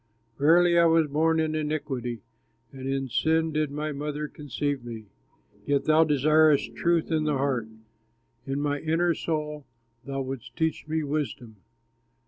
Verily 0.39 0.79
I 0.79 0.85
was 0.85 1.05
born 1.05 1.39
in 1.39 1.53
iniquity, 1.53 2.23
And 2.71 2.87
in 2.89 3.07
sin 3.07 3.51
did 3.51 3.69
my 3.69 3.91
mother 3.91 4.27
conceive 4.27 4.83
me. 4.83 5.05
Yet 5.67 5.83
thou 5.83 6.03
desirest 6.05 6.75
truth 6.75 7.11
in 7.11 7.25
the 7.25 7.37
heart, 7.37 7.67
In 8.47 8.59
my 8.59 8.79
inner 8.79 9.13
soul 9.13 9.67
thou 10.03 10.21
wouldst 10.21 10.55
teach 10.57 10.87
me 10.87 11.03
wisdom. 11.03 11.57